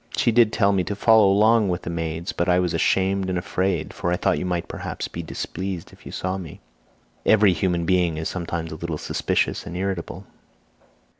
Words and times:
She 0.17 0.31
did 0.31 0.51
tell 0.51 0.71
me 0.71 0.83
to 0.85 0.95
follow 0.95 1.27
along 1.29 1.69
with 1.69 1.83
the 1.83 1.91
maids, 1.91 2.31
but 2.33 2.49
I 2.49 2.57
was 2.57 2.73
ashamed 2.73 3.29
and 3.29 3.37
afraid, 3.37 3.93
for 3.93 4.11
I 4.11 4.17
thought 4.17 4.39
you 4.39 4.47
might 4.47 4.67
perhaps 4.67 5.07
be 5.07 5.21
displeased 5.21 5.93
if 5.93 6.07
you 6.07 6.11
saw 6.11 6.39
me. 6.39 6.59
Every 7.23 7.53
human 7.53 7.85
being 7.85 8.17
is 8.17 8.27
sometimes 8.27 8.71
a 8.71 8.75
little 8.77 8.97
suspicious 8.97 9.63
and 9.67 9.77
irritable." 9.77 10.25